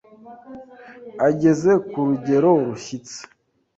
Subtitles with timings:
[1.27, 3.19] ageze ku rugero rushyitse.